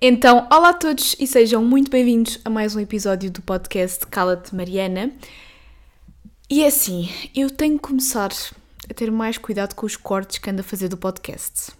[0.00, 4.54] Então, olá a todos e sejam muito bem-vindos a mais um episódio do podcast Cala-te
[4.54, 5.10] Mariana.
[6.50, 8.30] E é assim, eu tenho que começar
[8.90, 11.72] a ter mais cuidado com os cortes que ando a fazer do podcast.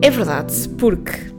[0.00, 1.36] É verdade, porque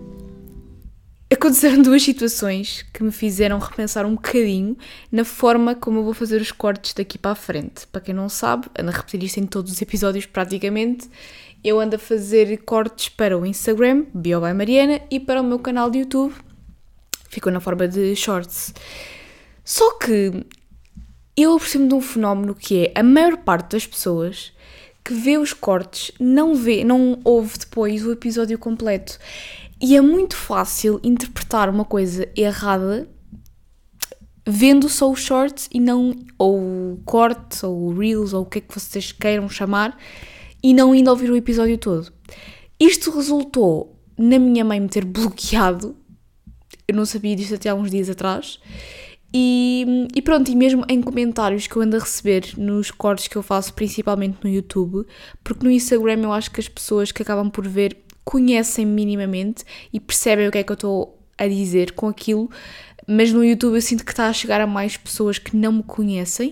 [1.39, 4.77] aconteceram duas situações que me fizeram repensar um bocadinho
[5.11, 7.87] na forma como eu vou fazer os cortes daqui para a frente.
[7.87, 11.09] Para quem não sabe, ando a repetir isto em todos os episódios praticamente.
[11.63, 15.89] Eu ando a fazer cortes para o Instagram, Bio Mariana, e para o meu canal
[15.89, 16.33] de YouTube.
[17.29, 18.73] Ficou na forma de shorts.
[19.63, 20.45] Só que
[21.35, 24.51] eu aproximo de um fenómeno que é a maior parte das pessoas
[25.03, 29.17] que vê os cortes não vê, não ouve depois o episódio completo.
[29.81, 33.09] E é muito fácil interpretar uma coisa errada
[34.45, 38.61] vendo só os shorts e não ou o corte ou reels ou o que é
[38.61, 39.97] que vocês queiram chamar
[40.61, 42.11] e não indo ouvir o episódio todo.
[42.79, 45.95] Isto resultou na minha mãe me ter bloqueado.
[46.87, 48.59] Eu não sabia disto até há uns dias atrás.
[49.33, 53.35] E, e, pronto, e mesmo em comentários que eu ando a receber nos cortes que
[53.35, 55.05] eu faço, principalmente no YouTube,
[55.43, 57.95] porque no Instagram eu acho que as pessoas que acabam por ver
[58.29, 62.47] conhecem minimamente e percebem o que é que eu estou a dizer com aquilo,
[63.07, 65.81] mas no YouTube eu sinto que está a chegar a mais pessoas que não me
[65.81, 66.49] conhecem,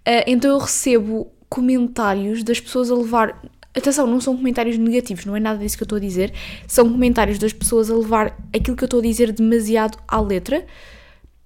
[0.00, 3.40] uh, então eu recebo comentários das pessoas a levar.
[3.72, 6.32] Atenção, não são comentários negativos, não é nada disso que eu estou a dizer,
[6.66, 10.66] são comentários das pessoas a levar aquilo que eu estou a dizer demasiado à letra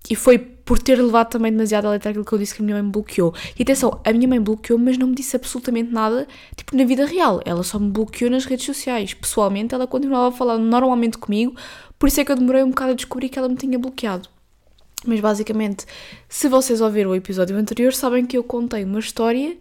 [0.08, 2.64] e foi por ter levado também demasiado a letra aquilo que eu disse que a
[2.64, 3.34] minha mãe me bloqueou.
[3.58, 6.26] E atenção, a minha mãe bloqueou, mas não me disse absolutamente nada,
[6.56, 7.40] tipo, na vida real.
[7.44, 9.14] Ela só me bloqueou nas redes sociais.
[9.14, 11.54] Pessoalmente, ela continuava a falar normalmente comigo,
[11.98, 14.28] por isso é que eu demorei um bocado a descobrir que ela me tinha bloqueado.
[15.04, 15.86] Mas basicamente,
[16.28, 19.56] se vocês ouviram o episódio anterior, sabem que eu contei uma história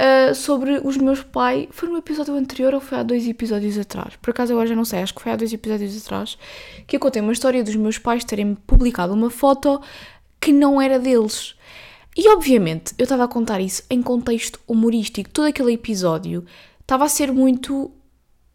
[0.00, 1.68] uh, sobre os meus pais.
[1.70, 4.16] Foi no episódio anterior ou foi há dois episódios atrás?
[4.16, 6.38] Por acaso agora já não sei, acho que foi há dois episódios atrás.
[6.86, 9.80] Que eu contei uma história dos meus pais terem publicado uma foto
[10.40, 11.54] que não era deles.
[12.16, 15.30] E obviamente eu estava a contar isso em contexto humorístico.
[15.30, 16.44] Todo aquele episódio
[16.80, 17.90] estava a ser muito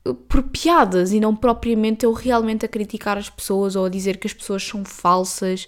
[0.05, 4.17] eh, por piadas e não propriamente eu realmente a criticar as pessoas ou a dizer
[4.17, 5.67] que as pessoas são falsas.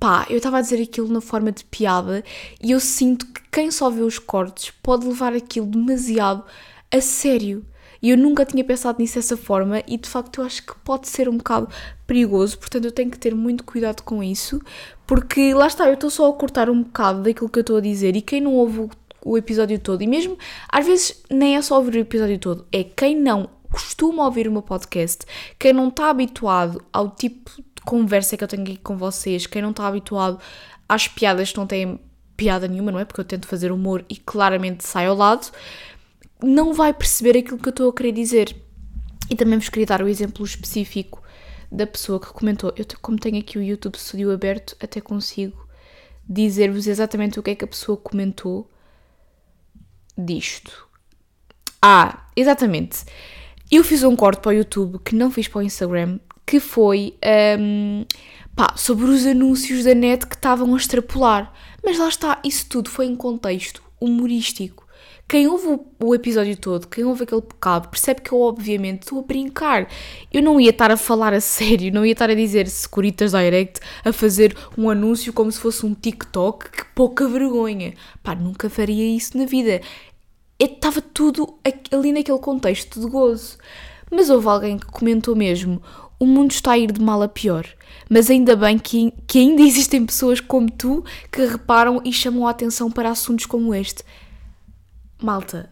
[0.00, 2.24] Pá, eu estava a dizer aquilo na forma de piada
[2.62, 6.42] e eu sinto que quem só vê os cortes pode levar aquilo demasiado
[6.90, 7.66] a sério.
[8.00, 11.06] E eu nunca tinha pensado nisso dessa forma e de facto eu acho que pode
[11.06, 11.68] ser um bocado
[12.06, 14.58] perigoso, portanto eu tenho que ter muito cuidado com isso,
[15.06, 17.80] porque lá está, eu estou só a cortar um bocado daquilo que eu estou a
[17.82, 18.88] dizer e quem não ouve
[19.22, 20.38] o episódio todo, e mesmo
[20.70, 24.52] às vezes nem é só ouvir o episódio todo, é quem não costuma ouvir o
[24.52, 25.26] meu podcast,
[25.58, 27.50] quem não está habituado ao tipo
[27.84, 30.38] conversa que eu tenho aqui com vocês, quem não está habituado
[30.88, 32.00] às piadas que não têm
[32.36, 33.04] piada nenhuma, não é?
[33.04, 35.50] Porque eu tento fazer humor e claramente sai ao lado
[36.42, 38.56] não vai perceber aquilo que eu estou a querer dizer.
[39.28, 41.22] E também vos queria dar o exemplo específico
[41.70, 42.72] da pessoa que comentou.
[42.76, 45.68] Eu, como tenho aqui o YouTube Studio aberto, até consigo
[46.28, 48.68] dizer-vos exatamente o que é que a pessoa comentou
[50.16, 50.88] disto.
[51.80, 53.04] Ah, exatamente.
[53.70, 57.14] Eu fiz um corte para o YouTube que não fiz para o Instagram, que foi
[57.60, 58.04] um,
[58.56, 61.52] pá, sobre os anúncios da net que estavam a extrapolar.
[61.84, 64.90] Mas lá está, isso tudo foi em contexto humorístico.
[65.28, 69.22] Quem ouve o, episódio todo, quem ouve aquele bocado, percebe que eu, obviamente, estou a
[69.22, 69.88] brincar.
[70.32, 73.78] Eu não ia estar a falar a sério, não ia estar a dizer Securitas Direct
[74.04, 76.70] a fazer um anúncio como se fosse um TikTok.
[76.72, 77.94] Que pouca vergonha.
[78.24, 79.80] Pá, nunca faria isso na vida.
[80.60, 81.58] Estava tudo
[81.90, 83.56] ali naquele contexto de gozo.
[84.10, 85.82] Mas houve alguém que comentou mesmo:
[86.18, 87.66] o mundo está a ir de mal a pior.
[88.08, 92.50] Mas ainda bem que, que ainda existem pessoas como tu que reparam e chamam a
[92.50, 94.04] atenção para assuntos como este
[95.22, 95.70] malta,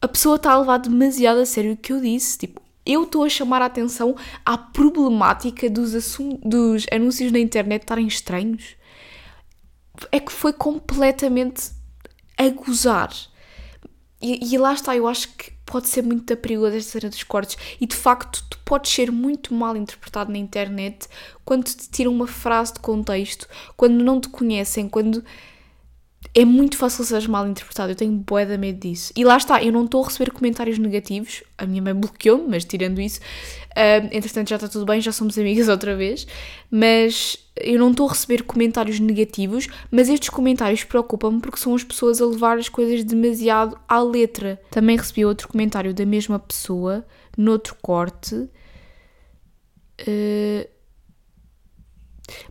[0.00, 2.38] a pessoa está a levar demasiado a sério o que eu disse.
[2.38, 5.92] Tipo, eu estou a chamar a atenção à problemática dos,
[6.42, 8.76] dos anúncios na internet estarem estranhos.
[10.12, 11.70] É que foi completamente
[12.36, 13.10] a gozar.
[14.26, 17.58] E, e, lá está, eu acho que pode ser muito perigosa esta cena dos cortes.
[17.78, 21.06] E de facto, tu podes ser muito mal interpretado na internet
[21.44, 25.22] quando te tiram uma frase de contexto, quando não te conhecem, quando
[26.34, 29.12] é muito fácil seres mal interpretado, eu tenho bué de medo disso.
[29.14, 32.64] E lá está, eu não estou a receber comentários negativos, a minha mãe bloqueou-me, mas
[32.64, 36.26] tirando isso, uh, entretanto já está tudo bem, já somos amigas outra vez,
[36.70, 41.84] mas eu não estou a receber comentários negativos, mas estes comentários preocupam-me porque são as
[41.84, 44.60] pessoas a levar as coisas demasiado à letra.
[44.70, 47.06] Também recebi outro comentário da mesma pessoa,
[47.36, 50.74] noutro corte, uh,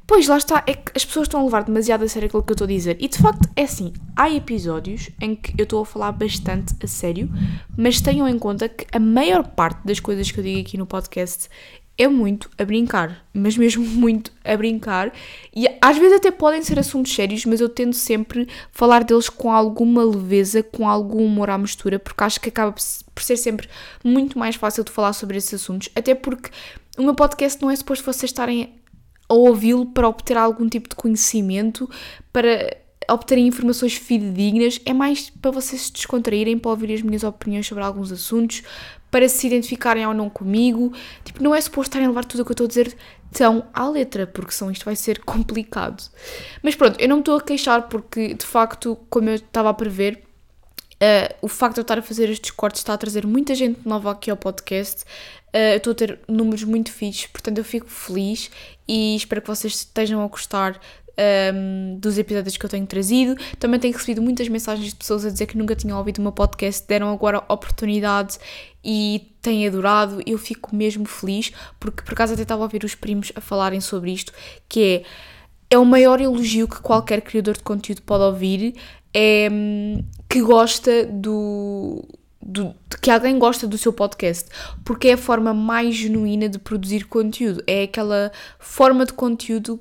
[0.05, 2.51] Pois, lá está, é que as pessoas estão a levar demasiado a sério aquilo que
[2.51, 2.97] eu estou a dizer.
[2.99, 6.87] E de facto, é assim, há episódios em que eu estou a falar bastante a
[6.87, 7.29] sério,
[7.75, 10.85] mas tenham em conta que a maior parte das coisas que eu digo aqui no
[10.85, 11.49] podcast
[11.97, 15.13] é muito a brincar, mas mesmo muito a brincar.
[15.55, 19.51] E às vezes até podem ser assuntos sérios, mas eu tento sempre falar deles com
[19.51, 23.69] alguma leveza, com algum humor à mistura, porque acho que acaba por ser sempre
[24.03, 25.89] muito mais fácil de falar sobre esses assuntos.
[25.95, 26.49] Até porque
[26.97, 28.73] o meu podcast não é suposto vocês estarem
[29.29, 31.89] a ouvi-lo para obter algum tipo de conhecimento,
[32.31, 32.77] para
[33.09, 37.83] obterem informações fidedignas, é mais para vocês se descontraírem, para ouvir as minhas opiniões sobre
[37.83, 38.63] alguns assuntos,
[39.13, 40.91] para se identificarem ou não comigo.
[41.23, 42.97] Tipo, não é suposto estarem a levar tudo o que eu estou a dizer
[43.31, 46.03] tão à letra, porque senão isto vai ser complicado.
[46.63, 49.73] Mas pronto, eu não me estou a queixar porque, de facto, como eu estava a
[49.73, 50.23] prever,
[50.93, 53.85] Uh, o facto de eu estar a fazer estes cortes está a trazer muita gente
[53.85, 55.03] nova aqui ao podcast.
[55.53, 58.49] Uh, eu estou a ter números muito fixos, portanto eu fico feliz
[58.87, 60.79] e espero que vocês estejam a gostar
[61.17, 63.35] um, dos episódios que eu tenho trazido.
[63.59, 66.31] Também tenho recebido muitas mensagens de pessoas a dizer que nunca tinham ouvido o meu
[66.31, 68.37] podcast, deram agora oportunidade
[68.83, 70.21] e têm adorado.
[70.25, 73.81] Eu fico mesmo feliz, porque por acaso até estava a ouvir os primos a falarem
[73.81, 74.33] sobre isto,
[74.67, 75.03] que
[75.69, 78.75] é, é o maior elogio que qualquer criador de conteúdo pode ouvir,
[79.13, 82.03] é hum, que gosta do
[82.45, 84.49] do, que alguém gosta do seu podcast,
[84.83, 87.63] porque é a forma mais genuína de produzir conteúdo.
[87.65, 89.79] É aquela forma de conteúdo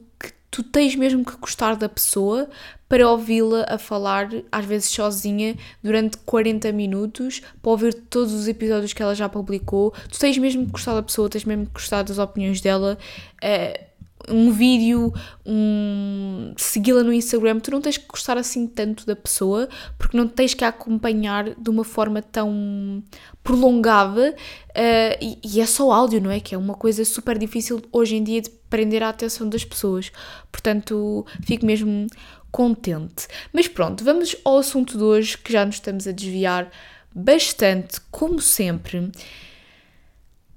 [0.53, 2.49] tu tens mesmo que gostar da pessoa
[2.87, 8.93] para ouvi-la a falar, às vezes sozinha, durante 40 minutos, para ouvir todos os episódios
[8.93, 9.95] que ela já publicou.
[10.11, 12.99] Tu tens mesmo que gostar da pessoa, tens mesmo que gostar das opiniões dela.
[13.43, 13.92] Uh,
[14.29, 15.13] um vídeo,
[15.45, 20.29] um, segui-la no Instagram, tu não tens que gostar assim tanto da pessoa, porque não
[20.29, 23.03] tens que a acompanhar de uma forma tão
[23.43, 24.35] prolongada
[24.71, 26.41] uh, e, e, é só áudio, não é?
[26.41, 30.11] Que é uma coisa super difícil hoje em dia de prender a atenção das pessoas.
[30.51, 32.07] Portanto, fico mesmo
[32.51, 33.27] contente.
[33.53, 36.71] Mas pronto, vamos ao assunto de hoje, que já nos estamos a desviar
[37.15, 39.11] bastante, como sempre.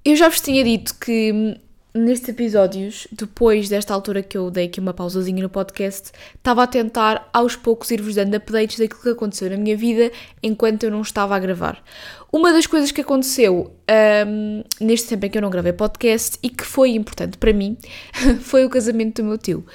[0.03, 1.59] Eu já vos tinha dito que
[1.95, 6.67] nestes episódios, depois desta altura que eu dei aqui uma pausazinha no podcast, estava a
[6.67, 10.11] tentar aos poucos ir-vos dando updates daquilo que aconteceu na minha vida
[10.43, 11.81] enquanto eu não estava a gravar.
[12.31, 13.73] Uma das coisas que aconteceu
[14.27, 17.77] um, neste tempo em que eu não gravei podcast e que foi importante para mim
[18.41, 19.65] foi o casamento do meu tio.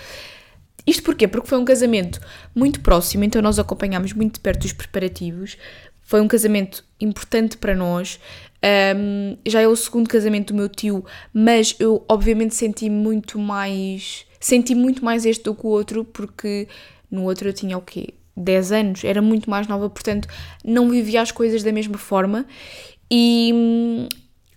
[0.86, 1.26] Isto porquê?
[1.26, 2.20] Porque foi um casamento
[2.54, 5.56] muito próximo, então nós acompanhámos muito de perto os preparativos.
[6.02, 8.18] Foi um casamento importante para nós.
[8.62, 14.26] Um, já é o segundo casamento do meu tio, mas eu obviamente senti muito mais.
[14.38, 16.68] Senti muito mais este do que o outro, porque
[17.10, 18.14] no outro eu tinha o quê?
[18.36, 20.26] 10 anos, era muito mais nova, portanto
[20.64, 22.46] não vivia as coisas da mesma forma.
[23.10, 24.08] E,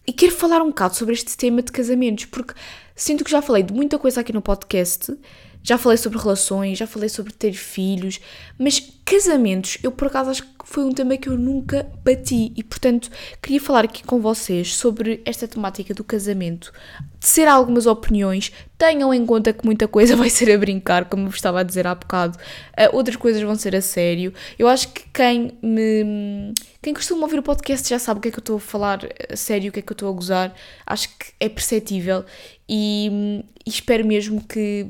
[0.07, 2.53] e quero falar um bocado sobre este tema de casamentos, porque
[2.95, 5.17] sinto que já falei de muita coisa aqui no podcast,
[5.63, 8.19] já falei sobre relações, já falei sobre ter filhos,
[8.59, 12.63] mas casamentos, eu por acaso acho que foi um tema que eu nunca bati e,
[12.63, 13.09] portanto,
[13.41, 16.71] queria falar aqui com vocês sobre esta temática do casamento,
[17.19, 18.51] ser algumas opiniões.
[18.77, 21.85] Tenham em conta que muita coisa vai ser a brincar, como eu estava a dizer
[21.85, 24.33] há bocado, uh, outras coisas vão ser a sério.
[24.57, 26.53] Eu acho que quem me.
[26.81, 29.07] Quem costuma ouvir o podcast já sabe o que é que eu estou a falar
[29.31, 30.53] a sério, o que é que eu estou a gozar.
[30.85, 32.25] Acho que é perceptível
[32.67, 34.85] e, e espero mesmo que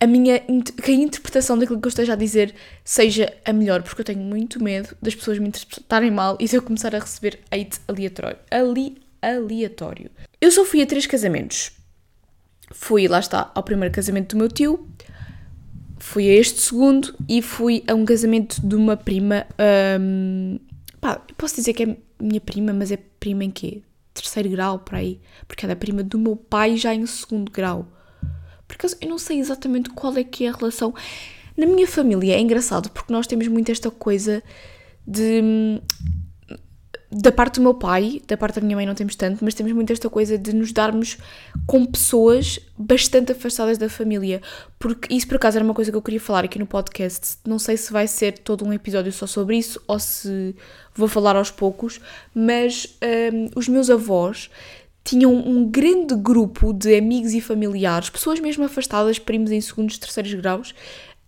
[0.00, 2.54] a minha que a interpretação daquilo que eu esteja a dizer
[2.84, 6.56] seja a melhor, porque eu tenho muito medo das pessoas me interpretarem mal e se
[6.56, 8.38] eu começar a receber hate aleatório.
[8.50, 10.10] Ali, aleatório.
[10.40, 11.72] Eu só fui a três casamentos.
[12.70, 14.88] Fui, lá está, ao primeiro casamento do meu tio,
[15.98, 19.46] fui a este segundo e fui a um casamento de uma prima.
[20.00, 20.58] Um,
[21.00, 23.82] pá, posso dizer que é minha prima, mas é prima em quê?
[24.12, 25.20] Terceiro grau, por aí.
[25.48, 27.86] Porque era prima do meu pai já em segundo grau.
[28.66, 30.94] Porque eu não sei exatamente qual é que é a relação.
[31.56, 34.42] Na minha família é engraçado porque nós temos muito esta coisa
[35.06, 35.80] de.
[37.16, 39.70] Da parte do meu pai, da parte da minha mãe não temos tanto, mas temos
[39.72, 41.16] muito esta coisa de nos darmos
[41.64, 44.42] com pessoas bastante afastadas da família.
[44.80, 47.36] Porque isso por acaso era uma coisa que eu queria falar aqui no podcast.
[47.46, 50.56] Não sei se vai ser todo um episódio só sobre isso ou se
[50.92, 52.00] vou falar aos poucos,
[52.34, 52.98] mas
[53.32, 54.50] um, os meus avós
[55.04, 60.32] tinham um grande grupo de amigos e familiares, pessoas mesmo afastadas, primos em segundos, terceiros
[60.32, 60.74] graus,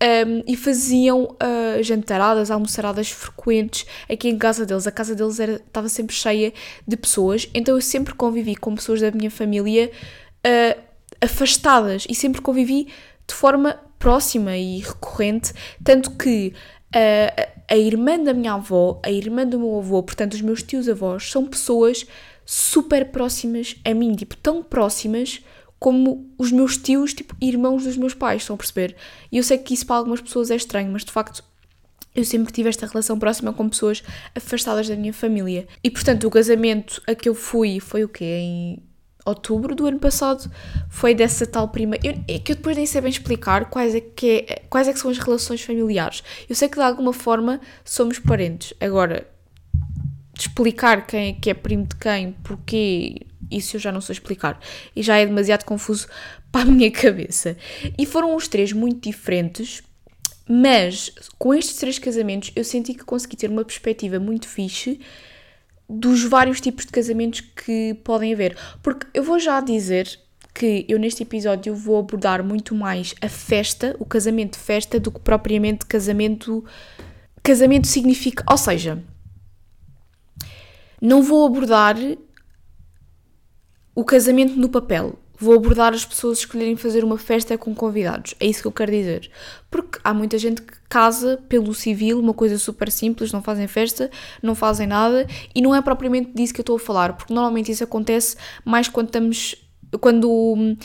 [0.01, 4.87] um, e faziam uh, jantaradas, almoçaradas frequentes aqui em casa deles.
[4.87, 6.53] A casa deles estava sempre cheia
[6.87, 9.91] de pessoas, então eu sempre convivi com pessoas da minha família
[10.45, 10.81] uh,
[11.21, 12.87] afastadas e sempre convivi
[13.27, 15.53] de forma próxima e recorrente,
[15.83, 16.53] tanto que
[16.95, 20.87] uh, a irmã da minha avó, a irmã do meu avô, portanto os meus tios
[20.87, 22.05] avós, são pessoas
[22.49, 25.43] super próximas a mim, tipo, tão próximas
[25.77, 28.95] como os meus tios, tipo, irmãos dos meus pais, estão a perceber?
[29.29, 31.43] E eu sei que isso para algumas pessoas é estranho, mas de facto
[32.15, 34.01] eu sempre tive esta relação próxima com pessoas
[34.33, 35.67] afastadas da minha família.
[35.83, 38.23] E portanto, o casamento a que eu fui foi o quê?
[38.23, 38.83] Em
[39.25, 40.49] outubro do ano passado.
[40.89, 41.95] Foi dessa tal prima.
[42.01, 44.93] Eu, é que eu depois nem sei bem explicar quais é, que é, quais é
[44.93, 46.23] que são as relações familiares.
[46.49, 48.73] Eu sei que de alguma forma somos parentes.
[48.79, 49.27] Agora,
[50.41, 54.59] explicar quem é que é primo de quem, porquê, isso eu já não sei explicar.
[54.95, 56.07] E já é demasiado confuso
[56.51, 57.57] para a minha cabeça.
[57.97, 59.83] E foram os três muito diferentes
[60.49, 64.99] mas com estes três casamentos eu senti que consegui ter uma perspectiva muito fixe
[65.89, 68.57] dos vários tipos de casamentos que podem haver.
[68.81, 70.07] Porque eu vou já dizer
[70.53, 75.19] que eu neste episódio vou abordar muito mais a festa, o casamento festa, do que
[75.19, 76.63] propriamente casamento.
[77.43, 78.43] Casamento significa.
[78.49, 79.01] Ou seja,
[81.01, 81.95] não vou abordar
[83.95, 88.33] o casamento no papel vou abordar as pessoas escolherem fazer uma festa com convidados.
[88.39, 89.29] É isso que eu quero dizer.
[89.69, 94.09] Porque há muita gente que casa pelo civil, uma coisa super simples, não fazem festa,
[94.41, 97.71] não fazem nada, e não é propriamente disso que eu estou a falar, porque normalmente
[97.71, 98.35] isso acontece
[98.65, 99.55] mais quando estamos.
[100.01, 100.75] quando.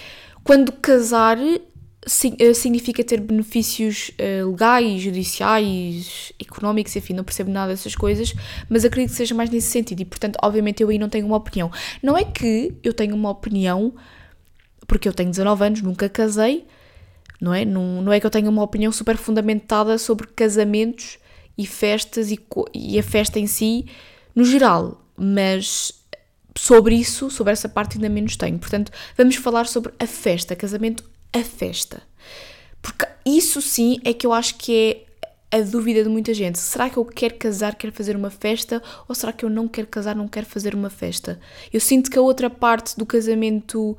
[0.45, 1.39] quando casar
[2.07, 8.35] significa ter benefícios uh, legais, judiciais, económicos, enfim, não percebo nada dessas coisas,
[8.69, 11.37] mas acredito que seja mais nesse sentido e, portanto, obviamente eu aí não tenho uma
[11.37, 11.71] opinião.
[12.03, 13.95] Não é que eu tenho uma opinião
[14.87, 16.67] porque eu tenho 19 anos, nunca casei,
[17.41, 17.65] não é?
[17.65, 21.19] Não, não é que eu tenha uma opinião super fundamentada sobre casamentos
[21.57, 22.39] e festas e,
[22.75, 23.87] e a festa em si,
[24.35, 26.03] no geral, mas
[26.57, 28.59] sobre isso, sobre essa parte ainda menos tenho.
[28.59, 32.03] Portanto, vamos falar sobre a festa, casamento, a festa.
[32.81, 35.07] Porque isso sim é que eu acho que
[35.51, 36.59] é a dúvida de muita gente.
[36.59, 38.83] Será que eu quero casar, quero fazer uma festa?
[39.07, 41.39] Ou será que eu não quero casar, não quero fazer uma festa?
[41.73, 43.97] Eu sinto que a outra parte do casamento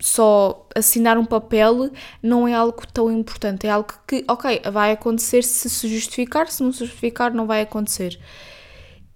[0.00, 1.90] só assinar um papel
[2.22, 3.66] não é algo tão importante.
[3.66, 7.62] É algo que, ok, vai acontecer se se justificar, se não se justificar, não vai
[7.62, 8.18] acontecer.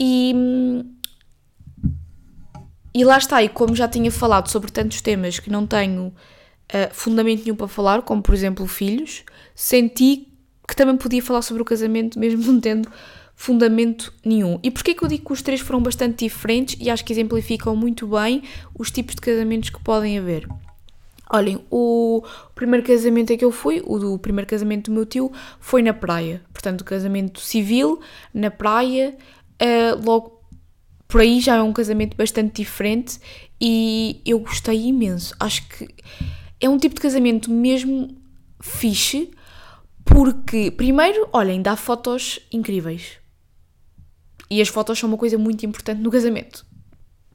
[0.00, 0.35] E.
[2.97, 6.14] E lá está, e como já tinha falado sobre tantos temas que não tenho
[6.73, 10.28] uh, fundamento nenhum para falar, como por exemplo filhos, senti
[10.66, 12.88] que também podia falar sobre o casamento, mesmo não tendo
[13.35, 14.59] fundamento nenhum.
[14.62, 17.75] E porquê que eu digo que os três foram bastante diferentes e acho que exemplificam
[17.76, 18.42] muito bem
[18.78, 20.49] os tipos de casamentos que podem haver?
[21.30, 22.23] Olhem, o
[22.54, 25.92] primeiro casamento em que eu fui, o do primeiro casamento do meu tio, foi na
[25.92, 26.42] praia.
[26.52, 28.00] Portanto, casamento civil,
[28.33, 29.16] na praia,
[29.61, 30.40] uh, logo
[31.09, 33.18] por aí já é um casamento bastante diferente
[33.61, 35.35] e eu gostei imenso.
[35.40, 35.88] Acho que
[36.64, 38.16] é um tipo de casamento mesmo
[38.61, 39.30] fixe,
[40.04, 43.18] porque, primeiro, olhem, dá fotos incríveis.
[44.50, 46.64] E as fotos são uma coisa muito importante no casamento,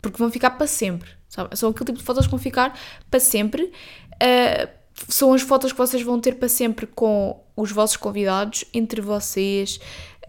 [0.02, 1.10] porque vão ficar para sempre.
[1.28, 1.56] Sabe?
[1.56, 2.78] São aquele tipo de fotos que vão ficar
[3.10, 3.72] para sempre.
[4.16, 4.70] Uh,
[5.08, 9.80] são as fotos que vocês vão ter para sempre com os vossos convidados, entre vocês,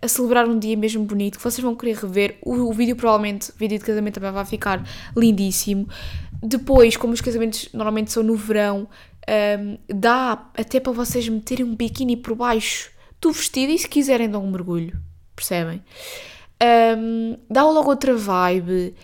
[0.02, 2.38] a celebrar um dia mesmo bonito, que vocês vão querer rever.
[2.42, 5.88] O, o vídeo, provavelmente, o vídeo de casamento também vai ficar lindíssimo.
[6.42, 8.88] Depois, como os casamentos normalmente são no verão,
[9.58, 14.30] um, dá até para vocês meterem um biquíni por baixo do vestido e se quiserem
[14.30, 14.98] dar um mergulho,
[15.36, 15.82] percebem?
[16.62, 18.94] Um, dá logo outra vibe.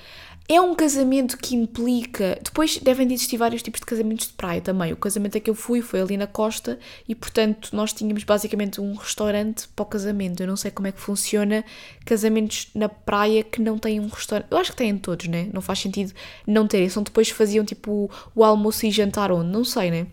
[0.48, 2.38] É um casamento que implica.
[2.42, 4.92] Depois devem de existir vários tipos de casamentos de praia também.
[4.92, 8.80] O casamento a que eu fui foi ali na costa e, portanto, nós tínhamos basicamente
[8.80, 10.40] um restaurante para o casamento.
[10.40, 11.64] Eu não sei como é que funciona
[12.04, 14.46] casamentos na praia que não têm um restaurante.
[14.48, 15.48] Eu acho que têm todos, né?
[15.52, 16.12] Não faz sentido
[16.46, 16.88] não terem.
[16.88, 19.50] São depois faziam tipo o almoço e jantar onde?
[19.50, 20.06] Não sei, né?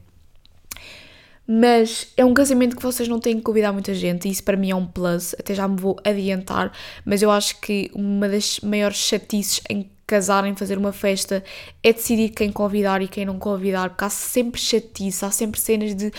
[1.46, 4.56] Mas é um casamento que vocês não têm que convidar muita gente e isso para
[4.56, 6.72] mim é um plus, até já me vou adiantar,
[7.04, 11.44] mas eu acho que uma das maiores chatices em casarem, fazer uma festa,
[11.82, 15.96] é decidir quem convidar e quem não convidar, porque há sempre chatice, há sempre cenas
[15.96, 16.12] de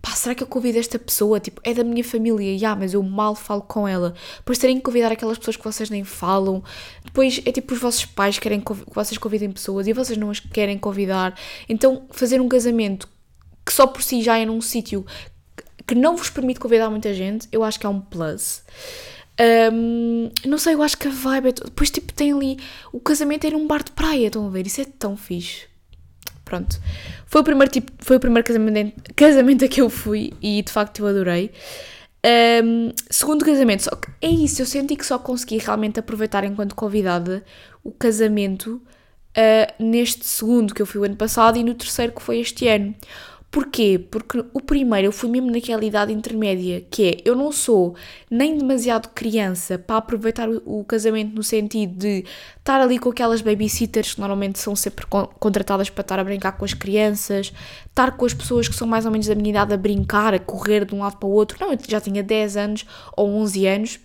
[0.00, 1.38] pá, será que eu convido esta pessoa?
[1.38, 4.14] Tipo, é da minha família, já, mas eu mal falo com ela.
[4.38, 6.64] Depois terem que convidar aquelas pessoas que vocês nem falam.
[7.04, 10.40] Depois é tipo os vossos pais querem que vocês convidem pessoas e vocês não as
[10.40, 11.38] querem convidar.
[11.68, 13.06] Então, fazer um casamento
[13.66, 15.04] que só por si já é num sítio
[15.86, 18.62] que não vos permite convidar muita gente, eu acho que é um plus.
[19.40, 21.52] Um, não sei, eu acho que a vibe é.
[21.52, 22.58] Depois, tipo, tem ali.
[22.92, 24.66] O casamento era um bar de praia, estão a ver?
[24.66, 25.66] Isso é tão fixe.
[26.44, 26.78] Pronto.
[27.26, 30.70] Foi o primeiro, tipo, foi o primeiro casamento, casamento a que eu fui e de
[30.70, 31.50] facto eu adorei.
[32.62, 36.74] Um, segundo casamento, só que é isso, eu senti que só consegui realmente aproveitar enquanto
[36.74, 37.44] convidada
[37.82, 38.80] o casamento
[39.36, 42.68] uh, neste segundo que eu fui o ano passado e no terceiro que foi este
[42.68, 42.94] ano.
[43.52, 43.98] Porquê?
[44.10, 47.94] Porque o primeiro eu fui mesmo naquela idade intermédia, que é eu não sou
[48.30, 52.24] nem demasiado criança para aproveitar o, casamento no sentido de
[52.58, 55.04] estar ali com aquelas babysitters que normalmente são sempre
[55.38, 57.52] contratadas para estar a brincar com as crianças,
[57.86, 60.38] estar com as pessoas que são mais ou menos da minha idade a brincar, a
[60.38, 61.58] correr de um lado para o outro.
[61.60, 64.00] Não, eu já tinha 10 anos ou 11 anos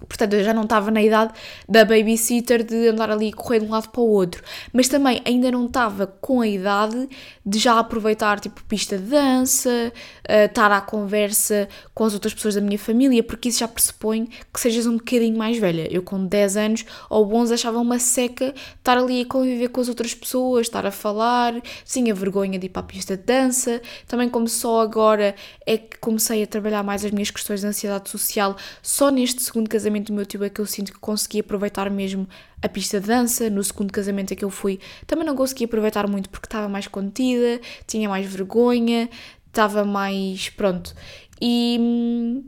[0.00, 1.32] Portanto, eu já não estava na idade
[1.68, 5.22] da babysitter de andar ali a correr de um lado para o outro, mas também
[5.24, 7.08] ainda não estava com a idade
[7.44, 9.92] de já aproveitar tipo pista de dança,
[10.28, 14.28] uh, estar à conversa com as outras pessoas da minha família, porque isso já pressupõe
[14.52, 15.88] que sejas um bocadinho mais velha.
[15.90, 19.88] Eu com 10 anos ou 11 achava uma seca estar ali a conviver com as
[19.88, 21.54] outras pessoas, estar a falar,
[21.84, 23.80] sim, a vergonha de ir para a pista de dança.
[24.06, 28.08] Também como só agora é que comecei a trabalhar mais as minhas questões de ansiedade
[28.10, 31.90] social, só neste segundo casamento do meu tio é que eu sinto que consegui aproveitar
[31.90, 32.28] mesmo
[32.62, 33.48] a pista de dança.
[33.50, 36.86] No segundo casamento a que eu fui, também não consegui aproveitar muito porque estava mais
[36.86, 39.08] contida, tinha mais vergonha,
[39.48, 40.48] estava mais.
[40.50, 40.94] pronto.
[41.40, 42.42] E,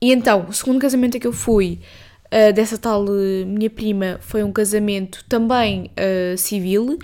[0.00, 1.80] e então, o segundo casamento a que eu fui.
[2.26, 6.98] Uh, dessa tal uh, minha prima foi um casamento também uh, civil,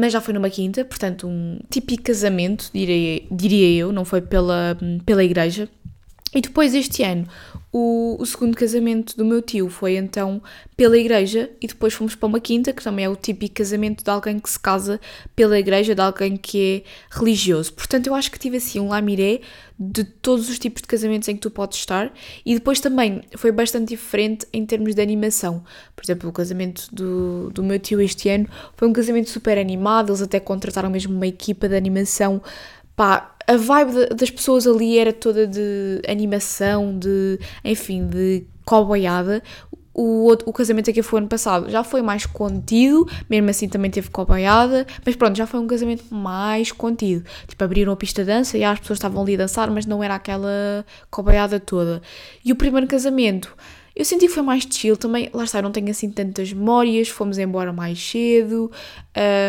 [0.00, 4.76] mas já foi numa quinta, portanto, um típico casamento, diria, diria eu, não foi pela,
[5.04, 5.68] pela igreja.
[6.32, 7.26] E depois este ano,
[7.72, 10.40] o, o, segundo casamento do meu tio foi então
[10.76, 14.10] pela igreja e depois fomos para uma quinta, que também é o típico casamento de
[14.10, 15.00] alguém que se casa
[15.34, 17.72] pela igreja, de alguém que é religioso.
[17.72, 19.40] Portanto, eu acho que tive assim um lamiré
[19.78, 22.12] de todos os tipos de casamentos em que tu podes estar
[22.44, 25.64] e depois também foi bastante diferente em termos de animação.
[25.96, 30.10] Por exemplo, o casamento do, do meu tio este ano foi um casamento super animado,
[30.10, 32.40] eles até contrataram mesmo uma equipa de animação.
[32.94, 39.42] Pá, a vibe das pessoas ali era toda de animação, de, enfim, de cowboyada.
[39.92, 43.90] O, outro, o casamento que foi ano passado já foi mais contido, mesmo assim também
[43.90, 47.24] teve cowboyada, mas pronto, já foi um casamento mais contido.
[47.48, 50.00] Tipo, abriram a pista de dança e as pessoas estavam ali a dançar, mas não
[50.00, 52.00] era aquela cowboyada toda.
[52.44, 53.52] E o primeiro casamento,
[53.96, 57.08] eu senti que foi mais chill também, lá está, eu não tenho assim tantas memórias,
[57.08, 58.70] fomos embora mais cedo.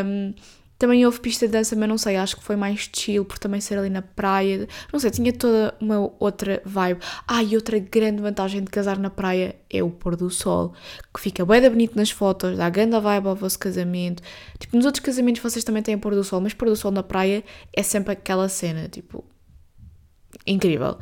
[0.03, 0.34] Um,
[0.82, 3.62] também houve pista de dança, mas não sei, acho que foi mais chill por também
[3.62, 4.68] ser ali na praia.
[4.92, 7.00] Não sei, tinha toda uma outra vibe.
[7.28, 10.74] Ah, e outra grande vantagem de casar na praia é o pôr do sol,
[11.14, 14.24] que fica bem bonito nas fotos, dá grande vibe ao vosso casamento.
[14.58, 17.04] Tipo, nos outros casamentos vocês também têm pôr do sol, mas pôr do sol na
[17.04, 19.24] praia é sempre aquela cena, tipo,
[20.48, 20.98] incrível.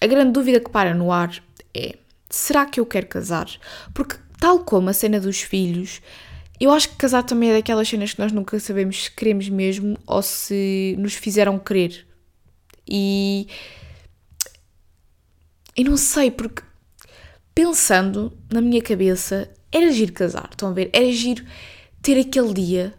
[0.00, 1.40] A grande dúvida que para no ar
[1.72, 1.94] é:
[2.28, 3.46] será que eu quero casar?
[3.94, 6.02] Porque, tal como a cena dos filhos
[6.64, 9.98] eu acho que casar também é daquelas cenas que nós nunca sabemos se queremos mesmo
[10.06, 12.06] ou se nos fizeram querer.
[12.86, 13.48] E.
[15.76, 16.62] Eu não sei, porque
[17.54, 20.90] pensando na minha cabeça, era giro casar, estão a ver?
[20.92, 21.44] Era giro
[22.00, 22.94] ter aquele dia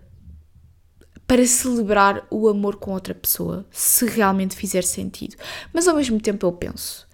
[1.26, 5.36] para celebrar o amor com outra pessoa, se realmente fizer sentido.
[5.72, 7.08] Mas ao mesmo tempo eu penso,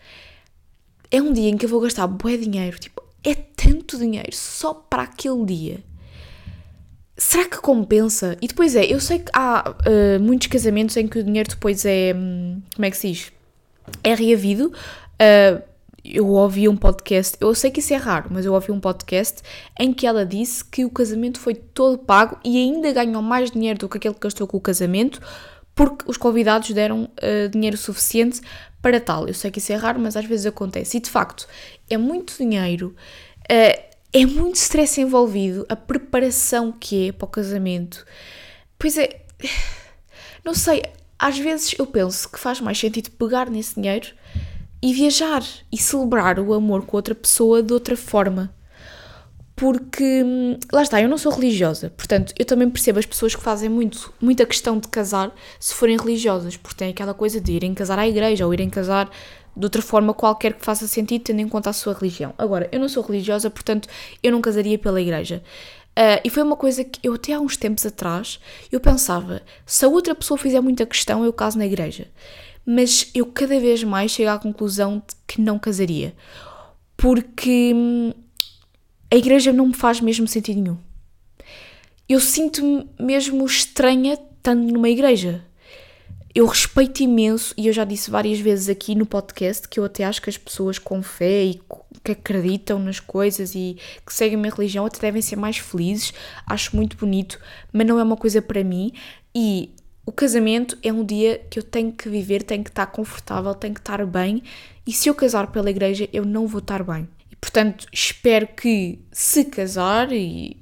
[1.11, 4.73] é um dia em que eu vou gastar bué dinheiro, tipo, é tanto dinheiro só
[4.73, 5.88] para aquele dia
[7.19, 8.37] será que compensa?
[8.41, 11.85] E depois é, eu sei que há uh, muitos casamentos em que o dinheiro depois
[11.85, 13.31] é, hum, como é que se diz?
[14.03, 14.71] É reavido.
[15.21, 15.61] Uh,
[16.03, 19.41] eu ouvi um podcast, eu sei que isso é raro, mas eu ouvi um podcast
[19.77, 23.79] em que ela disse que o casamento foi todo pago e ainda ganhou mais dinheiro
[23.79, 25.19] do que aquele que gastou com o casamento
[25.75, 28.41] porque os convidados deram uh, dinheiro suficiente
[28.81, 29.27] para tal.
[29.27, 30.97] Eu sei que isso é raro, mas às vezes acontece.
[30.97, 31.47] E de facto,
[31.89, 32.95] é muito dinheiro.
[33.51, 38.05] Uh, é muito stress envolvido, a preparação que é para o casamento.
[38.77, 39.21] Pois é,
[40.43, 40.83] não sei,
[41.17, 44.07] às vezes eu penso que faz mais sentido pegar nesse dinheiro
[44.81, 48.53] e viajar e celebrar o amor com outra pessoa de outra forma.
[49.55, 53.41] Porque, hum, lá está, eu não sou religiosa, portanto, eu também percebo as pessoas que
[53.41, 57.73] fazem muito, muita questão de casar se forem religiosas, porque tem aquela coisa de irem
[57.73, 59.11] casar à igreja ou irem casar
[59.55, 62.33] de outra forma qualquer que faça sentido, tendo em conta a sua religião.
[62.37, 63.87] Agora, eu não sou religiosa, portanto,
[64.21, 65.43] eu não casaria pela igreja.
[65.97, 68.39] Uh, e foi uma coisa que eu até há uns tempos atrás,
[68.71, 72.07] eu pensava, se a outra pessoa fizer muita questão, eu caso na igreja.
[72.65, 76.15] Mas eu cada vez mais chego à conclusão de que não casaria.
[76.95, 78.13] Porque hum,
[79.11, 80.77] a igreja não me faz mesmo sentido nenhum.
[82.07, 85.43] Eu sinto-me mesmo estranha estando numa igreja
[86.33, 90.03] eu respeito imenso, e eu já disse várias vezes aqui no podcast, que eu até
[90.03, 91.61] acho que as pessoas com fé e
[92.03, 96.13] que acreditam nas coisas e que seguem a minha religião até devem ser mais felizes.
[96.45, 97.39] Acho muito bonito,
[97.73, 98.91] mas não é uma coisa para mim.
[99.33, 99.71] E
[100.05, 103.73] o casamento é um dia que eu tenho que viver, tenho que estar confortável, tenho
[103.73, 104.43] que estar bem.
[104.85, 107.07] E se eu casar pela igreja, eu não vou estar bem.
[107.31, 110.57] E portanto, espero que, se casar, e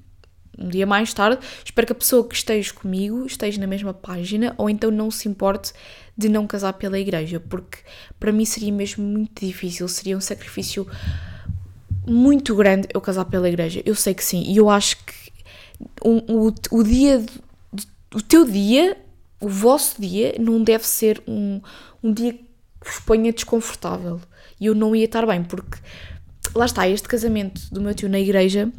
[0.58, 4.56] um dia mais tarde, espero que a pessoa que esteja comigo esteja na mesma página
[4.58, 5.72] ou então não se importe
[6.17, 7.80] de não casar pela igreja, porque
[8.20, 10.88] para mim seria mesmo muito difícil, seria um sacrifício
[12.08, 13.84] muito grande eu casar pela igreja.
[13.86, 15.32] Eu sei que sim, e eu acho que
[16.02, 17.24] o, o, o dia,
[18.15, 18.98] o teu dia,
[19.39, 21.62] o vosso dia, não deve ser um,
[22.02, 22.39] um dia que
[22.84, 24.20] vos ponha desconfortável.
[24.60, 25.78] E eu não ia estar bem, porque
[26.56, 28.72] lá está, este casamento do meu tio na igreja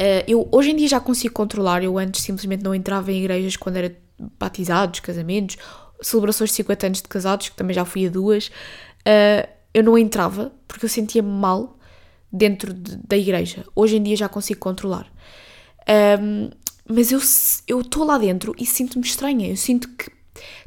[0.00, 3.56] Uh, eu hoje em dia já consigo controlar, eu antes simplesmente não entrava em igrejas
[3.56, 3.96] quando era
[4.38, 5.56] batizados, casamentos,
[6.02, 9.96] celebrações de 50 anos de casados, que também já fui a duas, uh, eu não
[9.96, 11.78] entrava porque eu sentia-me mal
[12.32, 13.64] dentro de, da igreja.
[13.74, 15.10] Hoje em dia já consigo controlar.
[16.20, 16.50] Um,
[16.88, 17.12] mas
[17.66, 20.10] eu estou lá dentro e sinto-me estranha, eu sinto que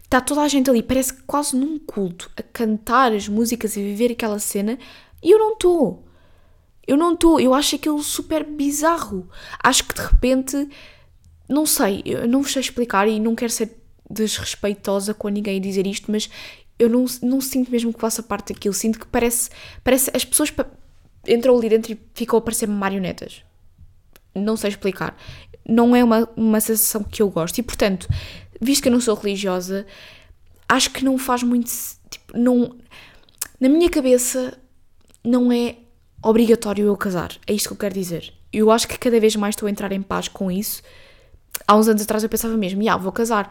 [0.03, 4.11] está toda a gente ali, parece quase num culto, a cantar as músicas e viver
[4.11, 4.77] aquela cena,
[5.21, 6.05] e eu não estou.
[6.85, 9.29] Eu não estou, eu acho aquilo super bizarro.
[9.63, 10.69] Acho que de repente,
[11.47, 13.77] não sei, eu não vos sei explicar e não quero ser
[14.09, 16.29] desrespeitosa com ninguém a dizer isto, mas
[16.77, 18.73] eu não, não sinto mesmo que faça parte daquilo.
[18.73, 19.49] Sinto que parece,
[19.83, 20.53] parece as pessoas
[21.27, 23.43] entram ali dentro e ficam a parecer marionetas.
[24.35, 25.17] Não sei explicar.
[25.67, 27.57] Não é uma, uma sensação que eu gosto.
[27.59, 28.07] E portanto,
[28.59, 29.85] visto que eu não sou religiosa,
[30.67, 31.71] acho que não faz muito.
[32.09, 32.75] Tipo, não,
[33.59, 34.57] na minha cabeça,
[35.23, 35.77] não é
[36.23, 37.37] obrigatório eu casar.
[37.45, 38.33] É isto que eu quero dizer.
[38.51, 40.81] Eu acho que cada vez mais estou a entrar em paz com isso.
[41.67, 43.49] Há uns anos atrás eu pensava mesmo, ah, vou casar.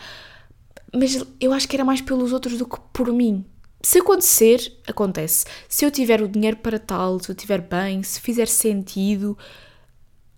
[0.92, 3.44] Mas eu acho que era mais pelos outros do que por mim.
[3.82, 5.44] Se acontecer, acontece.
[5.68, 9.36] Se eu tiver o dinheiro para tal, se eu estiver bem, se fizer sentido,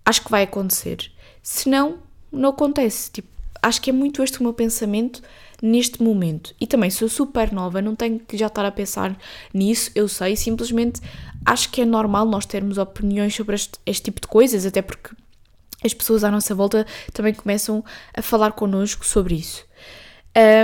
[0.03, 1.11] acho que vai acontecer.
[1.43, 1.99] Se não,
[2.31, 3.11] não acontece.
[3.11, 3.27] Tipo,
[3.61, 5.21] acho que é muito este o meu pensamento
[5.61, 6.55] neste momento.
[6.59, 9.17] E também sou super nova, não tenho que já estar a pensar
[9.53, 11.01] nisso, eu sei, simplesmente
[11.45, 15.15] acho que é normal nós termos opiniões sobre este, este tipo de coisas, até porque
[15.83, 19.63] as pessoas à nossa volta também começam a falar connosco sobre isso.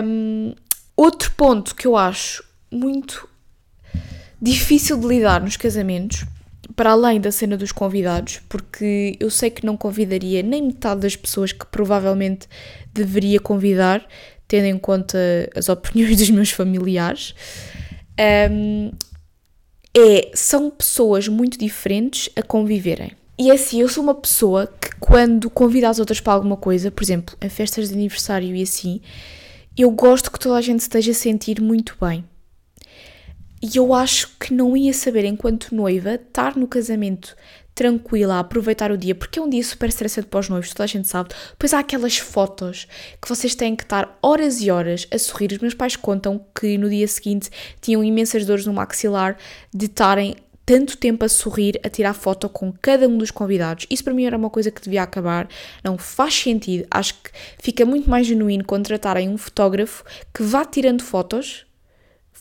[0.04, 0.54] Um,
[0.98, 3.28] outro ponto que eu acho muito
[4.41, 6.26] difícil de lidar nos casamentos,
[6.76, 11.15] para além da cena dos convidados, porque eu sei que não convidaria nem metade das
[11.15, 12.48] pessoas que provavelmente
[12.94, 14.06] deveria convidar,
[14.48, 15.17] tendo em conta
[15.56, 17.36] as opiniões dos meus familiares,
[18.50, 18.91] um,
[19.95, 23.12] é, são pessoas muito diferentes a conviverem.
[23.38, 26.91] E é assim, eu sou uma pessoa que quando convida as outras para alguma coisa,
[26.91, 29.01] por exemplo, a festas de aniversário e assim,
[29.77, 32.23] eu gosto que toda a gente esteja a sentir muito bem.
[33.63, 37.36] E eu acho que não ia saber, enquanto noiva, estar no casamento
[37.73, 40.84] tranquila, a aproveitar o dia, porque é um dia super estressante para os noivos, toda
[40.84, 41.29] a gente sabe.
[41.51, 42.88] Depois há aquelas fotos
[43.21, 45.51] que vocês têm que estar horas e horas a sorrir.
[45.51, 49.38] Os meus pais contam que no dia seguinte tinham imensas dores no maxilar
[49.73, 53.86] de estarem tanto tempo a sorrir, a tirar foto com cada um dos convidados.
[53.89, 55.47] Isso para mim era uma coisa que devia acabar.
[55.84, 56.86] Não faz sentido.
[56.89, 60.03] Acho que fica muito mais genuíno contratarem um fotógrafo
[60.34, 61.65] que vá tirando fotos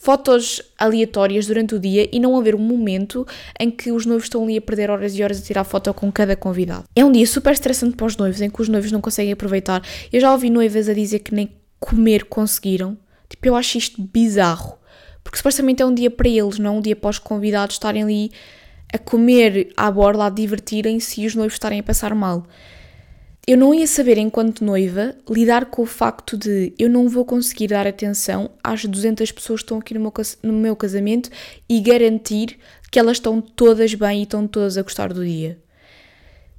[0.00, 3.26] fotos aleatórias durante o dia e não haver um momento
[3.60, 6.10] em que os noivos estão ali a perder horas e horas a tirar foto com
[6.10, 6.84] cada convidado.
[6.96, 9.82] É um dia super estressante para os noivos, em que os noivos não conseguem aproveitar.
[10.10, 12.96] Eu já ouvi noivas a dizer que nem comer conseguiram.
[13.28, 14.78] Tipo, eu acho isto bizarro.
[15.22, 18.02] Porque supostamente é um dia para eles, não é um dia para os convidados estarem
[18.02, 18.32] ali
[18.90, 22.46] a comer à borla, a divertirem-se e os noivos estarem a passar mal
[23.46, 27.68] eu não ia saber, enquanto noiva, lidar com o facto de eu não vou conseguir
[27.68, 31.30] dar atenção às 200 pessoas que estão aqui no meu, casamento
[31.68, 32.58] e garantir
[32.90, 35.58] que elas estão todas bem e estão todas a gostar do dia.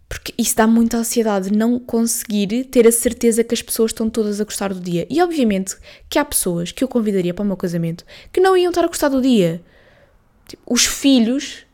[0.10, 4.42] Porque isso dá muita ansiedade, não conseguir ter a certeza que as pessoas estão todas
[4.42, 5.08] a gostar do dia.
[5.10, 5.78] E obviamente
[6.10, 8.88] que há pessoas que eu convidaria para o meu casamento que não iam estar a
[8.88, 9.62] gostar do dia.
[10.48, 11.66] Tipo, os filhos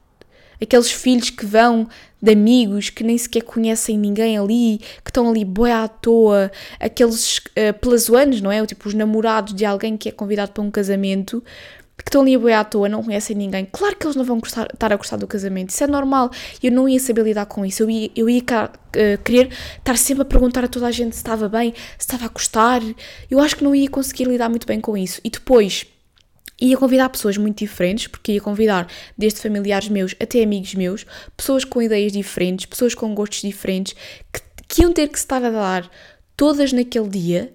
[0.62, 1.88] aqueles filhos que vão
[2.22, 7.38] de amigos que nem sequer conhecem ninguém ali, que estão ali boé à toa, aqueles
[7.38, 8.66] uh, pelazoanos, não é?
[8.66, 11.44] Tipo, os namorados de alguém que é convidado para um casamento,
[11.98, 13.68] que estão ali a boé à toa, não conhecem ninguém.
[13.72, 16.32] Claro que eles não vão gostar, estar a gostar do casamento, isso é normal.
[16.62, 20.22] Eu não ia saber lidar com isso, eu ia, eu ia uh, querer estar sempre
[20.22, 22.82] a perguntar a toda a gente se estava bem, se estava a gostar.
[23.30, 25.20] Eu acho que não ia conseguir lidar muito bem com isso.
[25.24, 25.86] E depois
[26.60, 31.64] Ia convidar pessoas muito diferentes, porque ia convidar desde familiares meus até amigos meus, pessoas
[31.64, 33.94] com ideias diferentes, pessoas com gostos diferentes,
[34.34, 35.90] que, que iam ter que se estar a dar
[36.36, 37.54] todas naquele dia.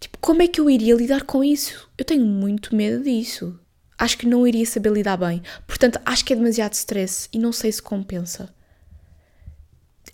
[0.00, 1.90] Tipo, como é que eu iria lidar com isso?
[1.96, 3.58] Eu tenho muito medo disso.
[3.98, 5.42] Acho que não iria saber lidar bem.
[5.66, 8.54] Portanto, acho que é demasiado stress e não sei se compensa.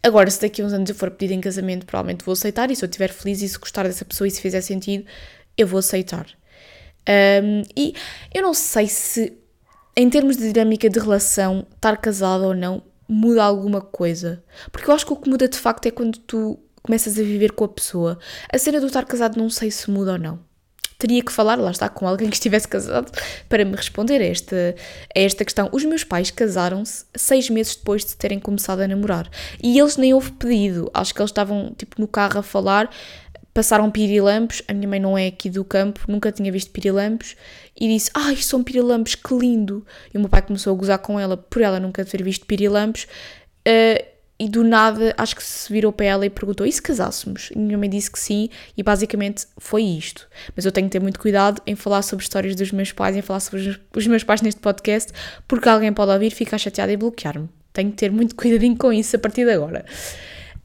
[0.03, 2.71] Agora, se daqui a uns anos eu for pedido em casamento, provavelmente vou aceitar.
[2.71, 5.05] E se eu estiver feliz e se gostar dessa pessoa e se fizer sentido,
[5.57, 6.27] eu vou aceitar.
[7.09, 7.95] Um, e
[8.33, 9.37] eu não sei se,
[9.97, 14.43] em termos de dinâmica de relação, estar casado ou não muda alguma coisa.
[14.71, 17.53] Porque eu acho que o que muda de facto é quando tu começas a viver
[17.53, 18.19] com a pessoa.
[18.53, 20.39] A cena do estar casado não sei se muda ou não.
[20.99, 23.11] Teria que falar, lá está, com alguém que estivesse casado
[23.49, 24.77] para me responder a esta,
[25.15, 25.69] a esta questão.
[25.73, 29.29] Os meus pais casaram-se seis meses depois de terem começado a namorar.
[29.61, 30.89] E eles nem houve pedido.
[30.95, 32.89] Acho que eles estavam, tipo, no carro a falar
[33.55, 37.37] passaram pirilampos, a minha mãe não é aqui do campo, nunca tinha visto pirilampos,
[37.79, 39.87] e disse, ai, são pirilampos, que lindo!
[40.13, 43.07] E o meu pai começou a gozar com ela por ela nunca ter visto pirilampos,
[43.67, 44.13] uh,
[44.43, 47.51] e do nada, acho que se virou para ela e perguntou, e se casássemos?
[47.55, 50.27] E a minha mãe disse que sim, e basicamente foi isto.
[50.57, 53.23] Mas eu tenho que ter muito cuidado em falar sobre histórias dos meus pais, em
[53.23, 55.13] falar sobre os meus pais neste podcast,
[55.47, 57.49] porque alguém pode ouvir, ficar chateado e bloquear-me.
[57.73, 59.85] Tenho que ter muito cuidadinho com isso a partir de agora.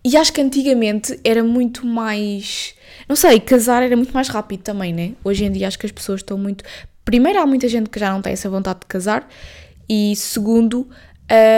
[0.04, 2.74] E acho que antigamente era muito mais.
[3.08, 5.14] Não sei, casar era muito mais rápido também, né?
[5.24, 6.64] Hoje em dia acho que as pessoas estão muito.
[7.04, 9.28] Primeiro, há muita gente que já não tem essa vontade de casar,
[9.90, 10.90] e segundo,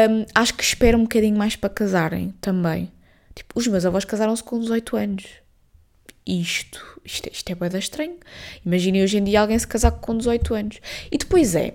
[0.09, 2.91] um, acho que espera um bocadinho mais para casarem também.
[3.33, 5.25] Tipo, os meus avós casaram-se com 18 anos.
[6.25, 8.17] Isto, isto, é, isto é bem estranho.
[8.65, 10.79] Imaginem hoje em dia alguém se casar com 18 anos.
[11.11, 11.73] E depois é.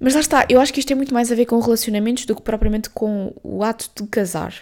[0.00, 2.36] Mas lá está, eu acho que isto tem muito mais a ver com relacionamentos do
[2.36, 4.54] que propriamente com o ato de casar.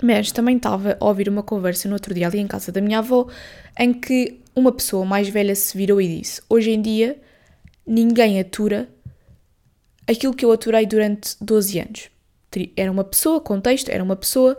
[0.00, 2.98] Mas também estava a ouvir uma conversa no outro dia ali em casa da minha
[2.98, 3.26] avó,
[3.78, 7.20] em que uma pessoa mais velha se virou e disse: Hoje em dia
[7.86, 8.88] ninguém atura
[10.06, 12.10] aquilo que eu aturei durante 12 anos.
[12.76, 14.56] Era uma pessoa, contexto, era uma pessoa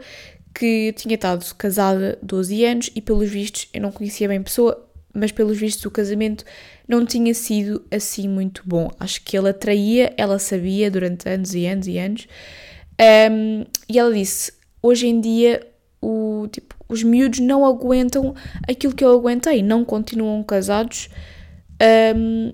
[0.54, 4.90] que tinha estado casada 12 anos e, pelos vistos, eu não conhecia bem a pessoa,
[5.14, 6.44] mas pelos vistos o casamento
[6.88, 8.90] não tinha sido assim muito bom.
[9.00, 12.28] Acho que ele atraía, ela sabia durante anos e anos e anos.
[13.32, 15.66] Um, e ela disse: hoje em dia
[16.02, 18.36] o, tipo, os miúdos não aguentam
[18.68, 21.10] aquilo que eu aguentei, não continuam casados
[22.16, 22.52] um,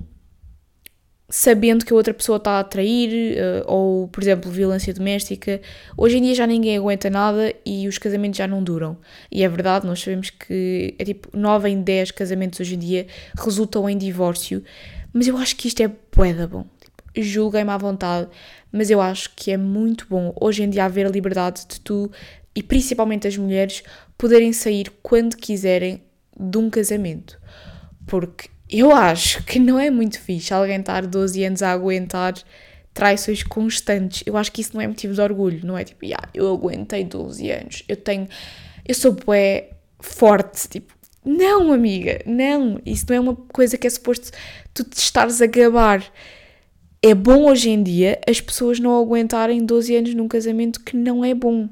[1.27, 5.61] sabendo que a outra pessoa está a atrair, uh, ou, por exemplo, violência doméstica.
[5.97, 8.97] Hoje em dia já ninguém aguenta nada e os casamentos já não duram.
[9.31, 13.07] E é verdade, nós sabemos que é tipo 9 em 10 casamentos hoje em dia
[13.37, 14.63] resultam em divórcio,
[15.13, 16.65] mas eu acho que isto é bué bom.
[17.15, 18.27] Julguem-me à vontade,
[18.71, 22.11] mas eu acho que é muito bom hoje em dia haver a liberdade de tu
[22.55, 23.83] e principalmente as mulheres
[24.17, 26.03] poderem sair quando quiserem
[26.39, 27.39] de um casamento.
[28.05, 32.33] Porque eu acho que não é muito fixe alguém estar 12 anos a aguentar
[32.93, 34.23] traições constantes.
[34.25, 37.03] Eu acho que isso não é motivo de orgulho, não é tipo, yeah, eu aguentei
[37.03, 38.27] 12 anos, eu tenho.
[38.87, 39.69] Eu sou bué
[39.99, 40.93] forte, tipo,
[41.23, 42.79] não, amiga, não.
[42.85, 44.31] Isso não é uma coisa que é suposto
[44.73, 46.03] tu te estares a gabar
[47.01, 51.23] é bom hoje em dia as pessoas não aguentarem 12 anos num casamento que não
[51.23, 51.69] é bom.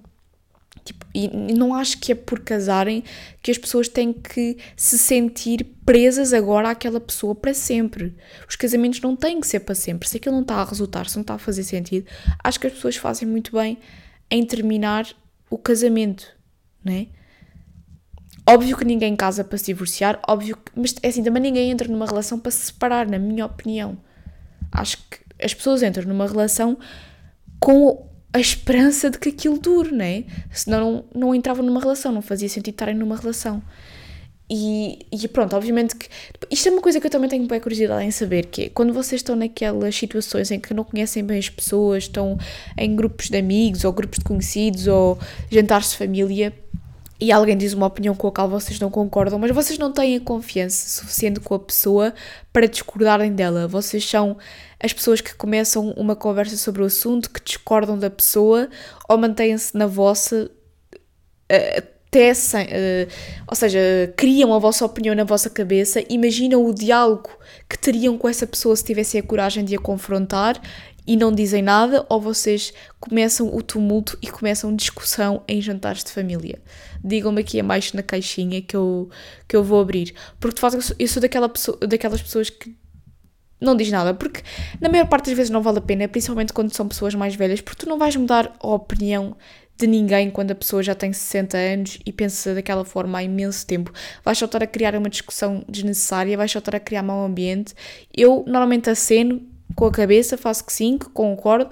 [0.86, 3.04] Tipo, e não acho que é por casarem
[3.42, 8.16] que as pessoas têm que se sentir presas agora àquela pessoa para sempre.
[8.48, 10.08] Os casamentos não têm que ser para sempre.
[10.08, 12.08] Se aquilo não está a resultar, se não está a fazer sentido,
[12.42, 13.78] acho que as pessoas fazem muito bem
[14.32, 15.14] em terminar
[15.50, 16.26] o casamento,
[16.84, 17.08] não é?
[18.50, 21.86] Óbvio que ninguém casa para se divorciar, óbvio que, mas é assim, também ninguém entra
[21.90, 23.98] numa relação para se separar, na minha opinião.
[24.72, 26.78] Acho que as pessoas entram numa relação
[27.60, 30.24] com a esperança de que aquilo dure, não é?
[30.52, 33.62] Senão não, não entravam numa relação, não fazia sentido estarem numa relação.
[34.50, 36.08] E, e, pronto, obviamente que.
[36.50, 38.94] Isto é uma coisa que eu também tenho bem curiosidade em saber: que é quando
[38.94, 42.38] vocês estão naquelas situações em que não conhecem bem as pessoas, estão
[42.78, 45.20] em grupos de amigos ou grupos de conhecidos ou
[45.52, 46.54] jantares de família
[47.20, 50.18] e alguém diz uma opinião com a qual vocês não concordam, mas vocês não têm
[50.18, 52.14] a confiança suficiente com a pessoa
[52.54, 53.68] para discordarem dela.
[53.68, 54.38] Vocês são
[54.80, 58.70] as pessoas que começam uma conversa sobre o assunto, que discordam da pessoa
[59.10, 60.52] ou mantêm-se na vossa.
[62.10, 63.08] Até sem, uh,
[63.48, 63.80] ou seja,
[64.16, 67.30] criam a vossa opinião na vossa cabeça, imaginam o diálogo
[67.70, 70.62] que teriam com essa pessoa se tivessem a coragem de a confrontar
[71.08, 76.12] e não dizem nada, ou vocês começam o tumulto e começam discussão em jantares de
[76.12, 76.60] família.
[77.08, 79.10] Digam-me aqui abaixo na caixinha que eu,
[79.48, 80.14] que eu vou abrir.
[80.40, 82.76] Porque de facto eu sou daquela pessoa, daquelas pessoas que
[83.60, 84.42] não diz nada, porque
[84.80, 87.60] na maior parte das vezes não vale a pena, principalmente quando são pessoas mais velhas,
[87.60, 89.36] porque tu não vais mudar a opinião
[89.78, 93.66] de ninguém quando a pessoa já tem 60 anos e pensa daquela forma há imenso
[93.66, 93.92] tempo.
[94.24, 97.76] Vais só estar a criar uma discussão desnecessária, vais só estar a criar mau ambiente.
[98.16, 99.42] Eu normalmente aceno
[99.76, 101.70] com a cabeça, faço que sim, que concordo,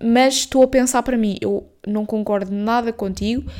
[0.00, 3.50] mas estou a pensar para mim, eu não concordo nada contigo,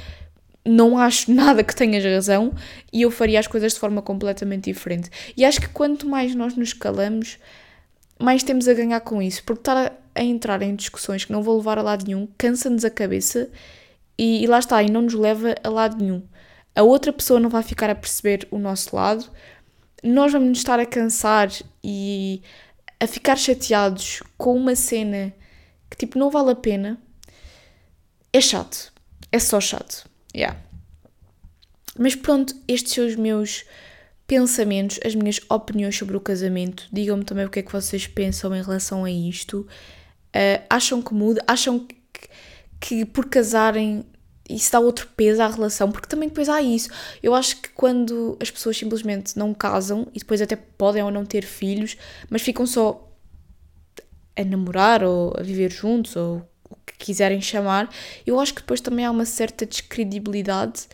[0.64, 2.54] não acho nada que tenhas razão
[2.92, 5.10] e eu faria as coisas de forma completamente diferente.
[5.36, 7.38] E acho que quanto mais nós nos calamos,
[8.18, 11.56] mais temos a ganhar com isso, porque estar a, entrar em discussões que não vão
[11.56, 13.50] levar a lado nenhum cansa-nos a cabeça
[14.18, 16.22] e, e lá está, e não nos leva a lado nenhum.
[16.74, 19.28] A outra pessoa não vai ficar a perceber o nosso lado,
[20.02, 21.50] nós vamos nos estar a cansar
[21.82, 22.42] e
[22.98, 25.32] a ficar chateados com uma cena
[25.90, 26.98] que tipo não vale a pena.
[28.32, 28.92] é chato.
[29.30, 30.11] É só chato.
[30.34, 30.58] Yeah.
[31.98, 33.64] Mas pronto, estes são os meus
[34.26, 36.88] pensamentos, as minhas opiniões sobre o casamento.
[36.92, 39.66] Digam-me também o que é que vocês pensam em relação a isto.
[40.34, 41.42] Uh, acham que muda?
[41.46, 41.96] Acham que,
[42.80, 44.06] que por casarem
[44.48, 45.92] isso dá outro peso à relação?
[45.92, 46.88] Porque também depois há isso.
[47.22, 51.24] Eu acho que quando as pessoas simplesmente não casam e depois até podem ou não
[51.24, 51.96] ter filhos,
[52.30, 53.08] mas ficam só
[54.34, 57.88] a namorar ou a viver juntos ou o que quiserem chamar,
[58.26, 60.86] eu acho que depois também há uma certa descredibilidade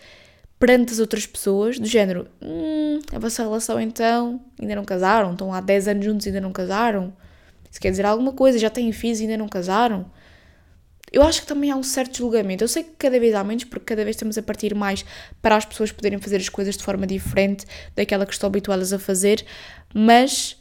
[0.58, 5.52] perante as outras pessoas, do género, hum, a vossa relação então, ainda não casaram, estão
[5.52, 7.12] há 10 anos juntos e ainda não casaram,
[7.70, 10.10] isso quer dizer alguma coisa, já têm filhos e ainda não casaram.
[11.10, 12.62] Eu acho que também há um certo julgamento.
[12.62, 15.04] Eu sei que cada vez há menos, porque cada vez estamos a partir mais
[15.40, 18.98] para as pessoas poderem fazer as coisas de forma diferente daquela que estão habituadas a
[18.98, 19.44] fazer,
[19.94, 20.58] mas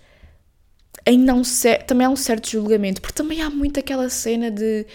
[1.06, 1.42] ainda um,
[1.86, 4.86] também há um certo julgamento, porque também há muito aquela cena de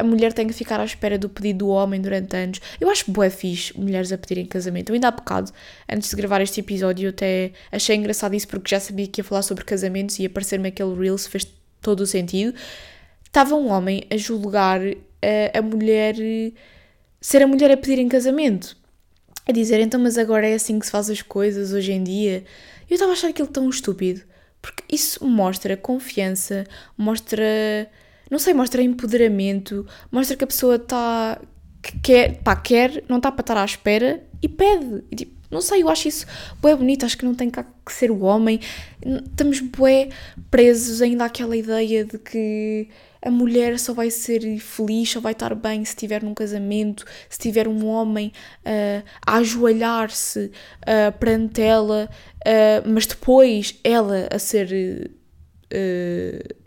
[0.00, 2.60] a mulher tem que ficar à espera do pedido do homem durante anos.
[2.80, 4.88] Eu acho bué fixe mulheres a pedirem casamento.
[4.88, 5.52] Eu ainda há bocado,
[5.88, 9.24] antes de gravar este episódio, eu até achei engraçado isso porque já sabia que ia
[9.24, 11.46] falar sobre casamentos e aparecer-me aquele Reels fez
[11.82, 12.54] todo o sentido.
[13.26, 16.16] Estava um homem a julgar a, eh, a mulher,
[17.20, 18.76] ser a mulher a pedir em casamento.
[19.46, 22.44] A dizer, então, mas agora é assim que se faz as coisas hoje em dia.
[22.88, 24.22] Eu estava a achar aquilo tão estúpido.
[24.62, 26.64] Porque isso mostra confiança,
[26.96, 27.88] mostra
[28.30, 31.40] não sei, mostra empoderamento, mostra que a pessoa está.
[31.82, 35.02] Que quer, pá, quer, não está para estar à espera e pede.
[35.10, 36.26] E, tipo, não sei, eu acho isso
[36.60, 38.60] bué bonito, acho que não tem que ser o homem.
[39.04, 40.10] Estamos bué
[40.50, 42.88] presos ainda àquela ideia de que
[43.22, 47.38] a mulher só vai ser feliz, só vai estar bem se tiver num casamento, se
[47.38, 48.32] tiver um homem
[48.64, 50.50] uh, a ajoelhar-se
[50.82, 55.10] uh, perante ela, uh, mas depois ela a ser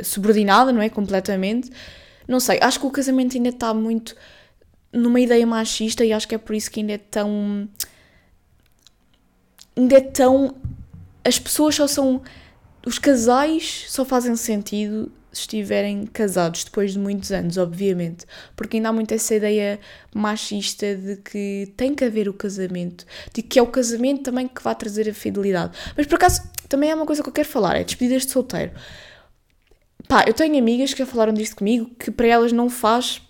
[0.02, 0.88] subordinada, não é?
[0.88, 1.70] Completamente.
[2.26, 4.16] Não sei, acho que o casamento ainda está muito
[4.94, 7.68] numa ideia machista e acho que é por isso que ainda é tão.
[9.76, 10.56] Ainda é tão.
[11.26, 12.22] As pessoas só são.
[12.86, 18.90] Os casais só fazem sentido se estiverem casados depois de muitos anos, obviamente, porque ainda
[18.90, 19.80] há muito essa ideia
[20.14, 24.64] machista de que tem que haver o casamento, de que é o casamento também que
[24.64, 25.78] vai trazer a fidelidade.
[25.98, 28.72] Mas por acaso, também é uma coisa que eu quero falar, é despedidas de solteiro.
[30.08, 33.22] Pá, eu tenho amigas que já falaram disto comigo, que para elas não faz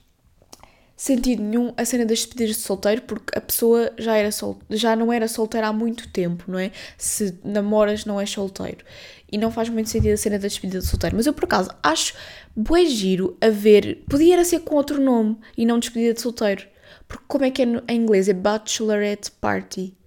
[0.95, 4.95] sentido nenhum a cena das despedidas de solteiro, porque a pessoa já, era sol, já
[4.95, 6.71] não era solteira há muito tempo, não é?
[6.97, 8.85] Se namoras, não és solteiro.
[9.31, 11.15] E não faz muito sentido a cena da despedida de solteiro.
[11.15, 12.13] Mas eu, por acaso, acho
[12.55, 14.03] bué giro a ver.
[14.07, 16.67] Podia ser com outro nome e não despedida de solteiro.
[17.07, 18.29] Porque como é que é no, em inglês?
[18.29, 19.97] É bachelorette party.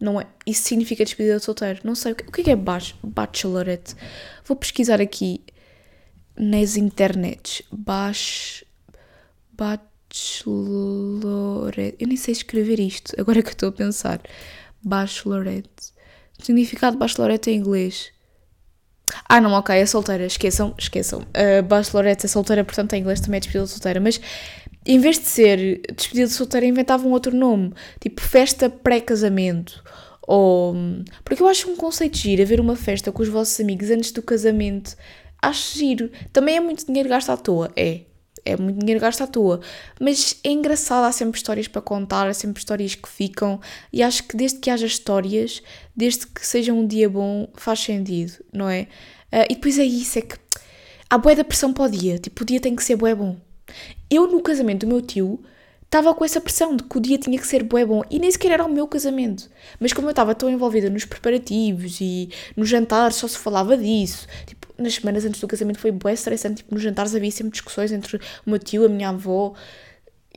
[0.00, 0.26] Não é?
[0.46, 1.80] Isso significa despedida de solteiro.
[1.84, 2.12] Não sei.
[2.12, 3.94] O que é, é bachelorette?
[4.44, 5.44] Vou pesquisar aqui
[6.34, 7.62] nas internets.
[7.70, 8.64] Bach.
[10.10, 11.96] Bachelorette.
[12.00, 14.20] Eu nem sei escrever isto, agora que eu estou a pensar.
[14.82, 15.92] Bachelorette.
[16.38, 18.10] O significado de bachelorette em inglês.
[19.28, 20.26] Ah, não, ok, é solteira.
[20.26, 21.20] Esqueçam, esqueçam.
[21.20, 24.00] Uh, bachelorette é solteira, portanto em inglês também é despedida de solteira.
[24.00, 24.20] Mas
[24.84, 27.72] em vez de ser despedida de solteira, inventavam outro nome.
[28.00, 29.82] Tipo festa pré-casamento.
[30.22, 30.74] Ou.
[31.24, 34.22] Porque eu acho um conceito giro haver uma festa com os vossos amigos antes do
[34.22, 34.96] casamento.
[35.40, 36.10] Acho giro.
[36.32, 37.70] Também é muito dinheiro gasto à toa.
[37.76, 38.00] É
[38.44, 39.60] é muito dinheiro gasto à toa.
[40.00, 43.60] Mas é engraçado, há sempre histórias para contar, há sempre histórias que ficam,
[43.92, 45.62] e acho que desde que haja histórias,
[45.94, 48.82] desde que seja um dia bom, faz sentido, não é?
[49.32, 50.36] Uh, e depois é isso, é que
[51.08, 53.36] há boé da pressão para o dia, tipo, o dia tem que ser bué bom.
[54.10, 55.40] Eu, no casamento do meu tio,
[55.84, 58.30] estava com essa pressão de que o dia tinha que ser bué bom, e nem
[58.30, 59.50] sequer era o meu casamento.
[59.78, 64.26] Mas como eu estava tão envolvida nos preparativos e no jantar, só se falava disso,
[64.46, 67.92] tipo, nas semanas antes do casamento foi bué estressante, tipo, nos jantares havia sempre discussões
[67.92, 69.54] entre o meu tio, a minha avó,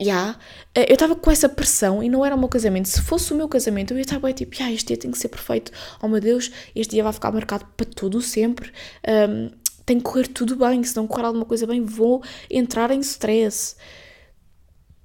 [0.00, 0.38] yeah.
[0.74, 2.88] Eh, eu estava com essa pressão e não era o meu casamento.
[2.88, 5.18] Se fosse o meu casamento, eu ia estar bem tipo, yeah, este dia tem que
[5.18, 5.72] ser perfeito.
[6.02, 8.72] Oh meu Deus, este dia vai ficar marcado para todo sempre.
[9.08, 9.50] Um,
[9.86, 13.76] tem que correr tudo bem, se não correr alguma coisa bem, vou entrar em stress.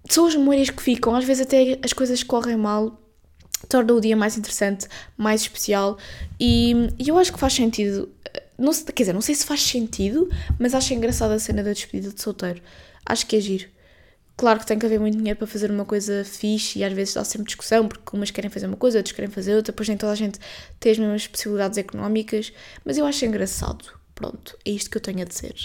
[0.10, 2.98] São as memórias que ficam, às vezes até as coisas correm mal
[3.68, 5.98] torna o dia mais interessante, mais especial
[6.40, 8.10] e, e eu acho que faz sentido
[8.60, 12.14] não, quer dizer, não sei se faz sentido, mas acho engraçada a cena da despedida
[12.14, 12.62] de solteiro.
[13.06, 13.68] Acho que é giro.
[14.38, 17.14] Claro que tem que haver muito dinheiro para fazer uma coisa fixe e às vezes
[17.14, 19.98] dá sempre discussão, porque umas querem fazer uma coisa, outras querem fazer outra, depois nem
[19.98, 20.40] toda a gente
[20.80, 22.54] tem as mesmas possibilidades económicas,
[22.86, 24.00] mas eu acho engraçado.
[24.16, 25.56] Pronto, é isto que eu tenho a dizer.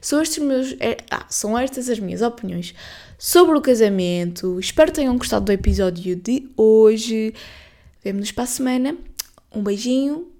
[0.00, 2.74] São, estes meus, é, ah, são estas as minhas opiniões
[3.18, 4.60] sobre o casamento.
[4.60, 7.34] Espero que tenham gostado do episódio de hoje.
[8.02, 8.96] Vemo-nos para a semana.
[9.50, 10.30] Um beijinho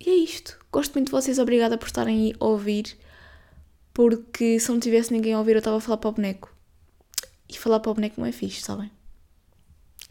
[0.00, 0.63] e é isto.
[0.74, 2.98] Gosto muito de vocês, obrigada por estarem aí a ouvir,
[3.92, 6.52] porque se não tivesse ninguém a ouvir eu estava a falar para o boneco.
[7.48, 8.90] E falar para o boneco não é fixe, sabem?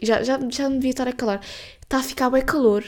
[0.01, 1.41] Já, já, já me devia estar a calar.
[1.81, 2.81] Está a ficar bem calor.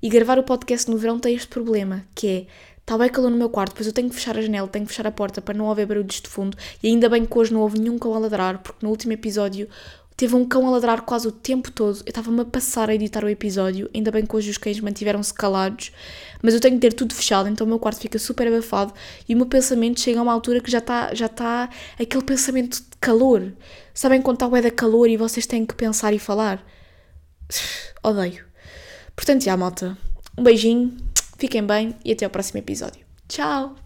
[0.00, 2.46] E gravar o podcast no verão tem este problema, que é
[2.80, 4.90] está bem calor no meu quarto, depois eu tenho que fechar a janela, tenho que
[4.90, 6.56] fechar a porta para não haver barulhos de fundo.
[6.82, 9.68] E ainda bem que hoje não houve nenhum cão a ladrar, porque no último episódio
[10.20, 11.96] teve um cão a ladrar quase o tempo todo.
[12.00, 15.32] Eu estava-me a passar a editar o episódio, ainda bem que hoje os cães mantiveram-se
[15.32, 15.92] calados,
[16.42, 18.92] mas eu tenho que ter tudo fechado, então o meu quarto fica super abafado
[19.26, 22.82] e o meu pensamento chega a uma altura que já está já tá aquele pensamento
[22.82, 23.50] de calor.
[23.94, 26.62] Sabem quando está o é da calor e vocês têm que pensar e falar?
[28.04, 28.44] Odeio.
[29.16, 29.96] Portanto, já, malta.
[30.36, 30.98] Um beijinho,
[31.38, 33.00] fiquem bem e até ao próximo episódio.
[33.26, 33.80] Tchau!